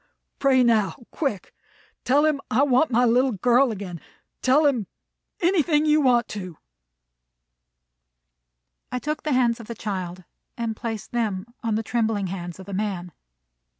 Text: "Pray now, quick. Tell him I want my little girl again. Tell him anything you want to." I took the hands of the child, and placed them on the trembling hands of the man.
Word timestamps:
"Pray 0.39 0.63
now, 0.63 0.95
quick. 1.11 1.53
Tell 2.05 2.25
him 2.25 2.41
I 2.49 2.63
want 2.63 2.89
my 2.89 3.05
little 3.05 3.33
girl 3.33 3.71
again. 3.71 4.01
Tell 4.41 4.65
him 4.65 4.87
anything 5.41 5.85
you 5.85 6.01
want 6.01 6.27
to." 6.29 6.57
I 8.91 8.97
took 8.97 9.21
the 9.21 9.31
hands 9.33 9.59
of 9.59 9.67
the 9.67 9.75
child, 9.75 10.23
and 10.57 10.75
placed 10.75 11.11
them 11.11 11.45
on 11.61 11.75
the 11.75 11.83
trembling 11.83 12.25
hands 12.33 12.57
of 12.59 12.65
the 12.65 12.73
man. 12.73 13.11